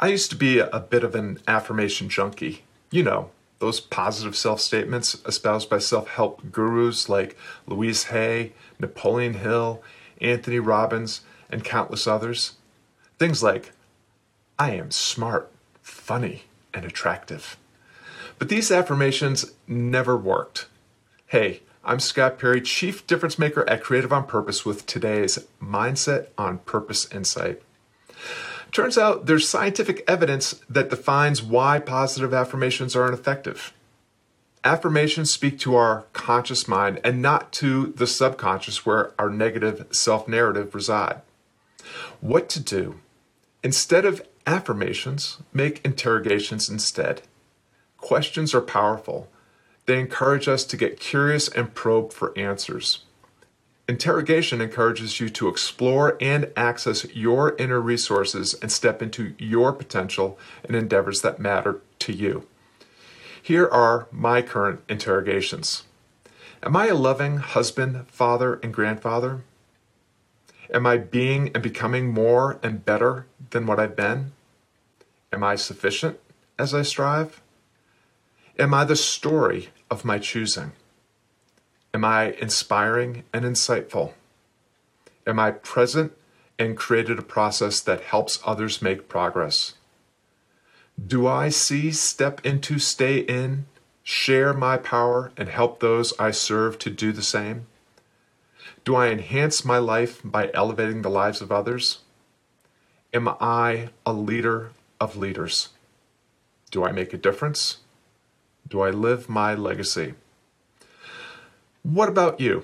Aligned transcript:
I 0.00 0.08
used 0.08 0.30
to 0.30 0.36
be 0.36 0.58
a 0.58 0.80
bit 0.80 1.04
of 1.04 1.14
an 1.14 1.38
affirmation 1.46 2.08
junkie. 2.08 2.64
You 2.90 3.04
know, 3.04 3.30
those 3.60 3.80
positive 3.80 4.36
self 4.36 4.60
statements 4.60 5.16
espoused 5.24 5.70
by 5.70 5.78
self 5.78 6.08
help 6.08 6.50
gurus 6.50 7.08
like 7.08 7.36
Louise 7.66 8.04
Hay, 8.04 8.52
Napoleon 8.78 9.34
Hill, 9.34 9.82
Anthony 10.20 10.58
Robbins, 10.58 11.20
and 11.48 11.64
countless 11.64 12.06
others. 12.06 12.54
Things 13.18 13.42
like, 13.42 13.72
I 14.58 14.72
am 14.72 14.90
smart, 14.90 15.50
funny, 15.82 16.44
and 16.72 16.84
attractive. 16.84 17.56
But 18.38 18.48
these 18.48 18.72
affirmations 18.72 19.52
never 19.68 20.16
worked. 20.16 20.66
Hey, 21.26 21.62
I'm 21.84 22.00
Scott 22.00 22.38
Perry, 22.38 22.60
Chief 22.60 23.06
Difference 23.06 23.38
Maker 23.38 23.68
at 23.68 23.82
Creative 23.82 24.12
on 24.12 24.26
Purpose, 24.26 24.64
with 24.64 24.86
today's 24.86 25.38
Mindset 25.62 26.28
on 26.36 26.58
Purpose 26.58 27.10
Insight. 27.12 27.62
Turns 28.74 28.98
out 28.98 29.26
there's 29.26 29.48
scientific 29.48 30.02
evidence 30.08 30.60
that 30.68 30.90
defines 30.90 31.40
why 31.40 31.78
positive 31.78 32.34
affirmations 32.34 32.96
are 32.96 33.06
ineffective. 33.06 33.72
Affirmations 34.64 35.32
speak 35.32 35.60
to 35.60 35.76
our 35.76 36.06
conscious 36.12 36.66
mind 36.66 37.00
and 37.04 37.22
not 37.22 37.52
to 37.52 37.92
the 37.96 38.08
subconscious 38.08 38.84
where 38.84 39.12
our 39.16 39.30
negative 39.30 39.86
self 39.92 40.26
narrative 40.26 40.74
reside. 40.74 41.20
What 42.20 42.48
to 42.48 42.60
do? 42.60 42.98
Instead 43.62 44.04
of 44.04 44.26
affirmations, 44.44 45.38
make 45.52 45.80
interrogations 45.84 46.68
instead. 46.68 47.22
Questions 47.98 48.56
are 48.56 48.60
powerful. 48.60 49.28
They 49.86 50.00
encourage 50.00 50.48
us 50.48 50.64
to 50.64 50.76
get 50.76 50.98
curious 50.98 51.46
and 51.46 51.74
probe 51.76 52.12
for 52.12 52.36
answers. 52.36 53.04
Interrogation 53.86 54.62
encourages 54.62 55.20
you 55.20 55.28
to 55.28 55.48
explore 55.48 56.16
and 56.18 56.50
access 56.56 57.04
your 57.14 57.54
inner 57.56 57.80
resources 57.80 58.54
and 58.62 58.72
step 58.72 59.02
into 59.02 59.34
your 59.38 59.74
potential 59.74 60.38
and 60.64 60.74
endeavors 60.74 61.20
that 61.20 61.38
matter 61.38 61.80
to 61.98 62.12
you. 62.12 62.46
Here 63.42 63.68
are 63.68 64.06
my 64.10 64.40
current 64.40 64.80
interrogations 64.88 65.82
Am 66.62 66.74
I 66.76 66.86
a 66.86 66.94
loving 66.94 67.36
husband, 67.36 68.08
father, 68.08 68.54
and 68.62 68.72
grandfather? 68.72 69.42
Am 70.72 70.86
I 70.86 70.96
being 70.96 71.50
and 71.52 71.62
becoming 71.62 72.10
more 72.10 72.58
and 72.62 72.86
better 72.86 73.26
than 73.50 73.66
what 73.66 73.78
I've 73.78 73.94
been? 73.94 74.32
Am 75.30 75.44
I 75.44 75.56
sufficient 75.56 76.18
as 76.58 76.72
I 76.72 76.80
strive? 76.80 77.42
Am 78.58 78.72
I 78.72 78.84
the 78.84 78.96
story 78.96 79.68
of 79.90 80.06
my 80.06 80.18
choosing? 80.18 80.72
Am 81.94 82.04
I 82.04 82.32
inspiring 82.32 83.22
and 83.32 83.44
insightful? 83.44 84.14
Am 85.28 85.38
I 85.38 85.52
present 85.52 86.12
and 86.58 86.76
created 86.76 87.20
a 87.20 87.22
process 87.22 87.78
that 87.80 88.00
helps 88.00 88.40
others 88.44 88.82
make 88.82 89.08
progress? 89.08 89.74
Do 90.98 91.28
I 91.28 91.50
see, 91.50 91.92
step 91.92 92.44
into, 92.44 92.80
stay 92.80 93.18
in, 93.18 93.66
share 94.02 94.52
my 94.52 94.76
power, 94.76 95.30
and 95.36 95.48
help 95.48 95.78
those 95.78 96.12
I 96.18 96.32
serve 96.32 96.80
to 96.80 96.90
do 96.90 97.12
the 97.12 97.22
same? 97.22 97.68
Do 98.84 98.96
I 98.96 99.08
enhance 99.08 99.64
my 99.64 99.78
life 99.78 100.20
by 100.24 100.50
elevating 100.52 101.02
the 101.02 101.10
lives 101.10 101.40
of 101.40 101.52
others? 101.52 102.00
Am 103.12 103.28
I 103.40 103.90
a 104.04 104.12
leader 104.12 104.72
of 105.00 105.16
leaders? 105.16 105.68
Do 106.72 106.84
I 106.84 106.90
make 106.90 107.12
a 107.12 107.18
difference? 107.18 107.78
Do 108.66 108.80
I 108.80 108.90
live 108.90 109.28
my 109.28 109.54
legacy? 109.54 110.14
What 111.84 112.08
about 112.08 112.40
you? 112.40 112.62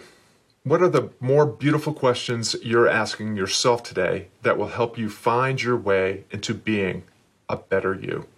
What 0.64 0.80
are 0.80 0.88
the 0.88 1.10
more 1.20 1.44
beautiful 1.44 1.92
questions 1.92 2.56
you're 2.62 2.88
asking 2.88 3.36
yourself 3.36 3.82
today 3.82 4.28
that 4.40 4.56
will 4.56 4.68
help 4.68 4.96
you 4.96 5.10
find 5.10 5.62
your 5.62 5.76
way 5.76 6.24
into 6.30 6.54
being 6.54 7.02
a 7.46 7.58
better 7.58 7.94
you? 7.94 8.28